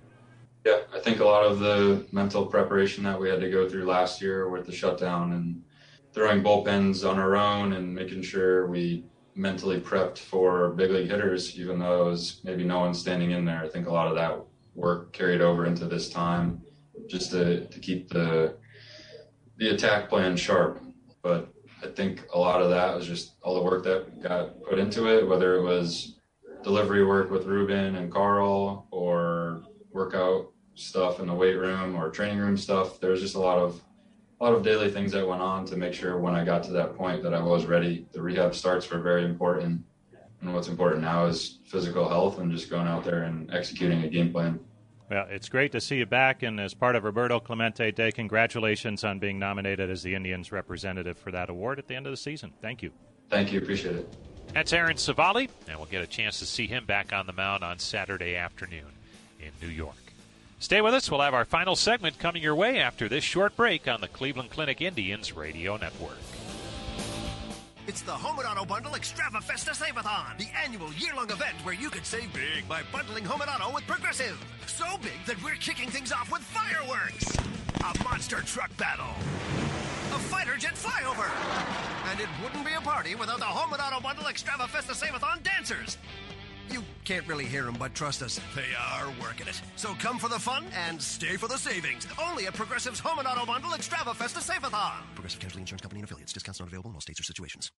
[0.65, 3.85] Yeah, I think a lot of the mental preparation that we had to go through
[3.85, 5.65] last year with the shutdown and
[6.13, 11.59] throwing bullpens on our own and making sure we mentally prepped for big league hitters,
[11.59, 13.65] even though it was maybe no one standing in there.
[13.65, 14.41] I think a lot of that
[14.77, 16.63] work carried over into this time
[17.09, 18.57] just to, to keep the
[19.59, 20.83] the attack plan sharp.
[21.23, 24.79] But I think a lot of that was just all the work that got put
[24.79, 26.17] into it, whether it was
[26.63, 32.39] delivery work with Ruben and Carl or workout stuff in the weight room or training
[32.39, 33.01] room stuff.
[33.01, 33.81] There was just a lot of
[34.41, 36.73] a lot of daily things that went on to make sure when I got to
[36.73, 38.07] that point that I was ready.
[38.11, 39.85] The rehab starts were very important.
[40.41, 44.09] And what's important now is physical health and just going out there and executing a
[44.09, 44.59] game plan.
[45.11, 49.05] Well, it's great to see you back, and as part of Roberto Clemente Day, congratulations
[49.05, 52.17] on being nominated as the Indians representative for that award at the end of the
[52.17, 52.53] season.
[52.63, 52.91] Thank you.
[53.29, 53.61] Thank you.
[53.61, 54.17] Appreciate it.
[54.55, 57.65] That's Aaron Civale, and we'll get a chance to see him back on the mound
[57.65, 58.93] on Saturday afternoon
[59.41, 59.97] in New York.
[60.59, 61.11] Stay with us.
[61.11, 64.51] We'll have our final segment coming your way after this short break on the Cleveland
[64.51, 66.19] Clinic Indians Radio Network.
[67.89, 71.91] It's the Home and Auto Bundle Extrava Festa Save-a-thon, the annual year-long event where you
[71.91, 74.39] could save big by bundling Home and Auto with Progressive.
[74.69, 77.37] So big that we're kicking things off with fireworks,
[77.83, 79.11] a monster truck battle,
[80.15, 81.29] a fighter jet flyover,
[82.09, 85.41] and it wouldn't be a party without the Home and Auto Bundle Extrava Festa Save-a-thon
[85.43, 85.99] dancers.
[86.71, 89.61] You can't really hear them, but trust us, they are working it.
[89.77, 92.07] So come for the fun and stay for the savings.
[92.23, 95.03] Only at Progressive's Home and Auto Bundle Extrava Festa Save-a-thon.
[95.15, 96.33] Progressive Casualty Insurance Company and affiliates.
[96.33, 97.71] Discounts not available in all states or situations.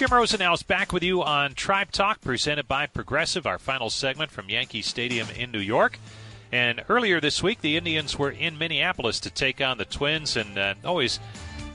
[0.00, 4.48] Jim Rosenhaus back with you on Tribe Talk, presented by Progressive, our final segment from
[4.48, 5.98] Yankee Stadium in New York.
[6.50, 10.56] And earlier this week, the Indians were in Minneapolis to take on the Twins, and
[10.56, 11.20] uh, always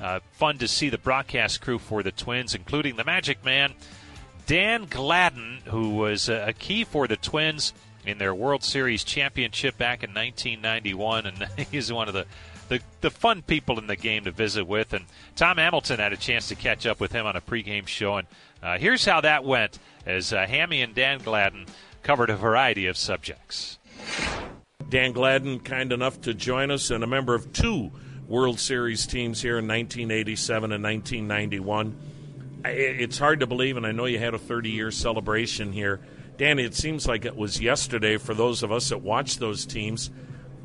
[0.01, 3.75] uh, fun to see the broadcast crew for the Twins, including the Magic Man,
[4.47, 7.73] Dan Gladden, who was a key for the Twins
[8.07, 12.25] in their World Series championship back in 1991, and he's one of the
[12.67, 14.93] the, the fun people in the game to visit with.
[14.93, 18.17] And Tom Hamilton had a chance to catch up with him on a pregame show.
[18.17, 18.28] And
[18.62, 21.65] uh, here's how that went as uh, Hammy and Dan Gladden
[22.04, 23.80] covered a variety of subjects.
[24.89, 27.91] Dan Gladden, kind enough to join us, and a member of two
[28.28, 31.95] World Series teams here in 1987 and 1991.
[32.65, 35.99] It's hard to believe, and I know you had a 30 year celebration here.
[36.38, 40.10] Danny, it seems like it was yesterday for those of us that watched those teams.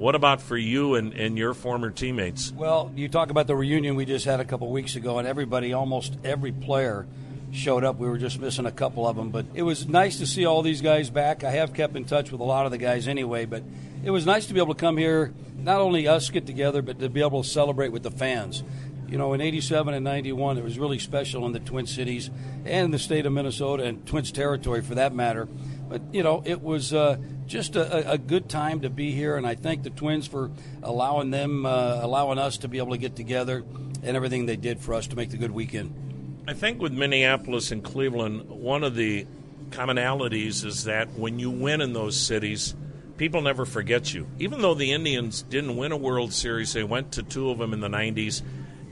[0.01, 2.53] What about for you and, and your former teammates?
[2.53, 5.75] Well, you talk about the reunion we just had a couple weeks ago, and everybody,
[5.75, 7.07] almost every player,
[7.53, 7.99] showed up.
[7.99, 10.63] We were just missing a couple of them, but it was nice to see all
[10.63, 11.45] these guys back.
[11.45, 13.63] I have kept in touch with a lot of the guys anyway, but
[14.03, 16.99] it was nice to be able to come here, not only us get together, but
[17.01, 18.63] to be able to celebrate with the fans.
[19.07, 22.31] You know, in 87 and 91, it was really special in the Twin Cities
[22.65, 25.47] and the state of Minnesota and Twins territory for that matter.
[25.91, 29.45] But, you know, it was uh, just a, a, good time to be here, and
[29.45, 30.53] I thank the Twins for
[30.85, 33.65] allowing them, uh, allowing us to be able to get together
[34.05, 36.45] and everything they did for us to make the good weekend.
[36.47, 39.27] I think with Minneapolis and Cleveland, one of the
[39.71, 42.77] commonalities is that when you win in those cities,
[43.17, 44.29] people never forget you.
[44.39, 47.73] Even though the Indians didn't win a World Series, they went to two of them
[47.73, 48.43] in the 90s,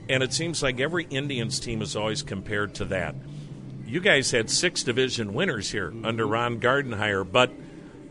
[0.09, 3.15] and it seems like every Indians team is always compared to that.
[3.89, 7.51] You guys had six division winners here under Ron Gardenhire, but–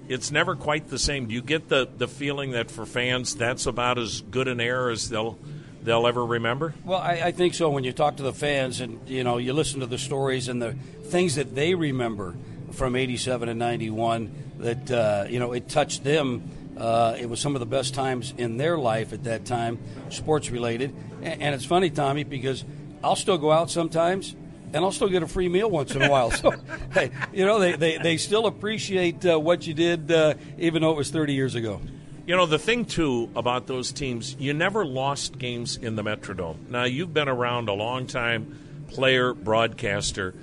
[0.09, 1.27] it's never quite the same.
[1.27, 4.91] Do you get the, the feeling that for fans that's about as good an air
[4.91, 5.39] as they'll
[5.83, 6.75] they'll ever remember?
[6.85, 7.69] Well, I, I, think so.
[7.69, 10.61] When you talk to the fans and you know you listen to the stories and
[10.61, 12.35] the things that they remember
[12.73, 16.51] from '87 and '91, that uh, you know it touched them.
[16.77, 19.79] Uh, it was some of the best times in their life at that time,
[20.11, 20.95] sports related.
[21.23, 22.65] And, and it's funny, Tommy, because
[23.03, 24.35] I'll still go out sometimes
[24.73, 26.31] and I'll still get a free meal once in a while.
[26.31, 26.53] So,
[26.93, 30.91] hey, you know, they, they, they still appreciate uh, what you did, uh, even though
[30.91, 31.81] it was 30 years ago.
[32.27, 36.69] You know, the thing, too, about those teams, you never lost games in the Metrodome.
[36.69, 38.59] Now, you've been around a long time,
[38.89, 40.35] player, broadcaster.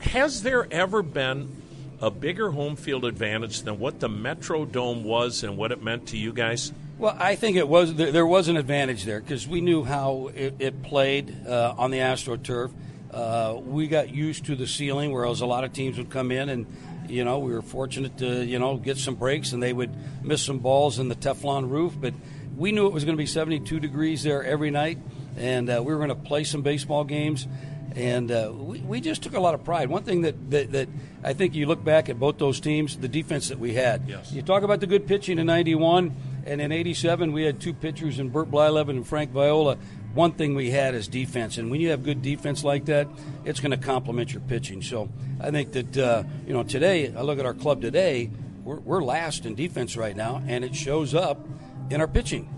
[0.00, 1.62] Has there ever been
[2.00, 6.18] a bigger home field advantage than what the Metrodome was and what it meant to
[6.18, 6.72] you guys?
[6.98, 10.56] Well, I think it was there was an advantage there because we knew how it,
[10.58, 12.72] it played uh, on the AstroTurf
[13.12, 16.48] uh, we got used to the ceiling, whereas a lot of teams would come in
[16.48, 16.66] and,
[17.08, 19.90] you know, we were fortunate to, you know, get some breaks and they would
[20.24, 21.94] miss some balls in the Teflon roof.
[22.00, 22.14] But
[22.56, 24.98] we knew it was going to be 72 degrees there every night,
[25.36, 27.46] and uh, we were going to play some baseball games.
[27.94, 29.90] And uh, we, we just took a lot of pride.
[29.90, 30.88] One thing that, that, that
[31.22, 34.08] I think you look back at both those teams, the defense that we had.
[34.08, 34.32] Yes.
[34.32, 38.18] You talk about the good pitching in 91, and in 87, we had two pitchers
[38.18, 39.76] in Bert Blyleven and Frank Viola.
[40.14, 43.08] One thing we had is defense, and when you have good defense like that,
[43.44, 44.82] it's going to complement your pitching.
[44.82, 45.08] So
[45.40, 48.30] I think that, uh, you know, today, I look at our club today,
[48.62, 51.46] we're, we're last in defense right now, and it shows up
[51.90, 52.48] in our pitching.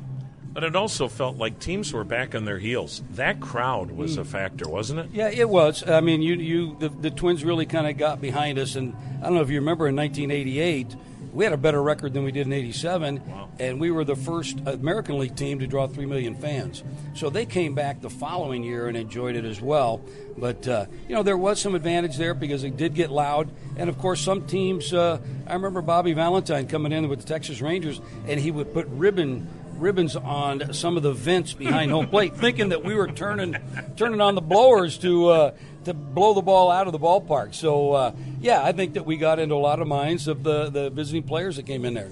[0.53, 3.03] But it also felt like teams were back on their heels.
[3.11, 5.11] That crowd was a factor, wasn't it?
[5.13, 5.89] Yeah, it was.
[5.89, 9.25] I mean, you, you, the, the Twins really kind of got behind us, and I
[9.25, 10.95] don't know if you remember in 1988,
[11.35, 13.21] we had a better record than we did in '87,
[13.59, 16.85] and we were the first American League team to draw three million fans.
[17.15, 20.01] So they came back the following year and enjoyed it as well.
[20.39, 23.91] But uh, you know, there was some advantage there because it did get loud, and
[23.91, 24.95] of course, some teams.
[24.95, 28.87] Uh, I remember Bobby Valentine coming in with the Texas Rangers, and he would put
[28.87, 33.57] ribbon ribbons on some of the vents behind home plate, thinking that we were turning
[33.97, 35.51] turning on the blowers to uh,
[35.85, 37.55] to blow the ball out of the ballpark.
[37.55, 40.71] So uh, yeah, I think that we got into a lot of minds of the
[40.71, 42.11] the visiting players that came in there.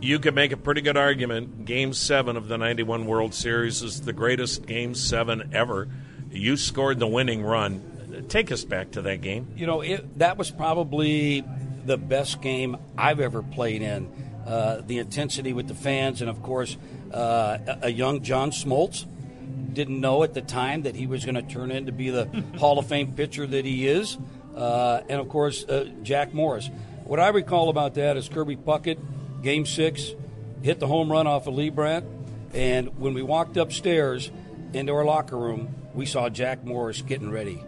[0.00, 1.64] You could make a pretty good argument.
[1.64, 5.88] Game seven of the 91 World Series is the greatest game seven ever.
[6.30, 8.26] You scored the winning run.
[8.28, 9.48] Take us back to that game.
[9.56, 11.44] You know, it, that was probably
[11.86, 14.08] the best game I've ever played in.
[14.46, 16.76] Uh, the intensity with the fans, and of course,
[17.12, 19.06] uh, a, a young John Smoltz
[19.72, 22.26] didn't know at the time that he was going to turn in to be the
[22.58, 24.16] Hall of Fame pitcher that he is,
[24.54, 26.70] uh, and of course, uh, Jack Morris.
[27.04, 28.98] What I recall about that is Kirby Puckett,
[29.42, 30.14] Game Six,
[30.62, 32.04] hit the home run off of Leibrandt,
[32.54, 34.30] and when we walked upstairs
[34.72, 37.62] into our locker room, we saw Jack Morris getting ready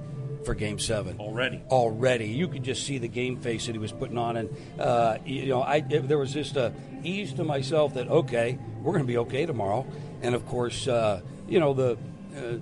[0.44, 1.18] for Game Seven.
[1.18, 1.62] Already.
[1.70, 5.18] Already, you could just see the game face that he was putting on, and uh,
[5.24, 6.72] you know, I there was just a
[7.02, 9.86] ease to myself that okay, we're going to be okay tomorrow,
[10.22, 11.98] and of course, uh, you know, the
[12.36, 12.58] uh,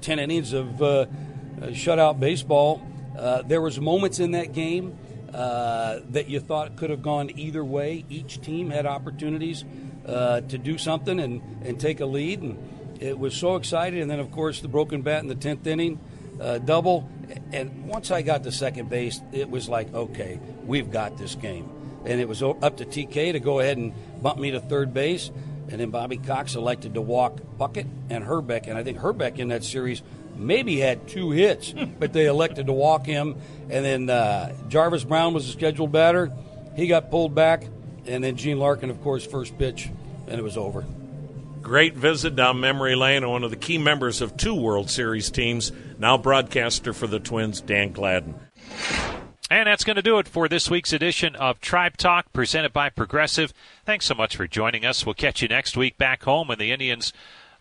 [0.00, 1.06] ten innings of uh,
[1.68, 2.82] shutout baseball.
[3.16, 4.98] Uh, there was moments in that game
[5.34, 8.04] uh, that you thought could have gone either way.
[8.08, 9.64] Each team had opportunities
[10.06, 12.58] uh, to do something and, and take a lead, and
[13.00, 14.00] it was so exciting.
[14.00, 16.00] And then, of course, the broken bat in the tenth inning,
[16.40, 17.08] uh, double.
[17.52, 21.70] And once I got to second base, it was like, okay, we've got this game.
[22.04, 25.30] And it was up to TK to go ahead and bump me to third base.
[25.72, 28.66] And then Bobby Cox elected to walk Puckett and Hrbek.
[28.66, 30.02] And I think Hrbek in that series
[30.36, 33.36] maybe had two hits, but they elected to walk him.
[33.70, 36.30] And then uh, Jarvis Brown was the scheduled batter.
[36.76, 37.64] He got pulled back.
[38.06, 39.88] And then Gene Larkin, of course, first pitch,
[40.26, 40.84] and it was over.
[41.62, 45.70] Great visit down memory lane, one of the key members of two World Series teams,
[45.98, 48.34] now broadcaster for the Twins, Dan Gladden.
[49.52, 52.88] And that's going to do it for this week's edition of Tribe Talk, presented by
[52.88, 53.52] Progressive.
[53.84, 55.04] Thanks so much for joining us.
[55.04, 57.12] We'll catch you next week back home when the Indians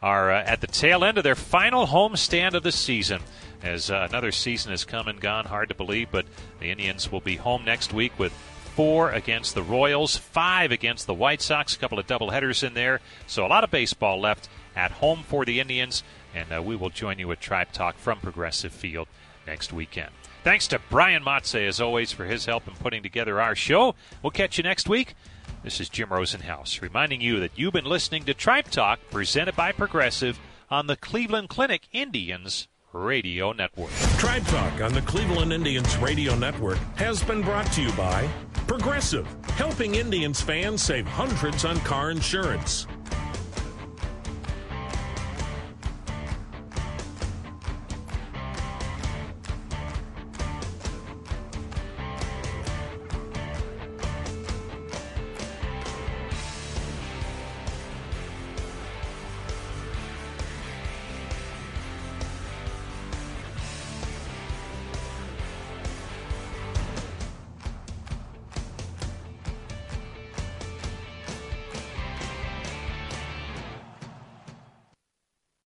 [0.02, 3.20] are uh, at the tail end of their final home stand of the season.
[3.62, 6.26] As uh, another season has come and gone, hard to believe, but
[6.62, 8.32] the Indians will be home next week with
[8.74, 13.02] four against the Royals, five against the White Sox, a couple of doubleheaders in there.
[13.28, 16.90] So a lot of baseball left at home for the Indians, and uh, we will
[16.90, 19.10] join you at Tribe Talk from Progressive Field
[19.46, 20.12] next weekend.
[20.44, 23.94] Thanks to Brian Motze, as always, for his help in putting together our show.
[24.24, 25.14] We'll catch you next week.
[25.64, 29.72] This is Jim Rosenhaus reminding you that you've been listening to Tribe Talk, presented by
[29.72, 30.40] Progressive
[30.72, 33.92] on the Cleveland Clinic Indians Radio Network.
[34.18, 38.28] Tribe Talk on the Cleveland Indians Radio Network has been brought to you by
[38.66, 42.88] Progressive, helping Indians fans save hundreds on car insurance.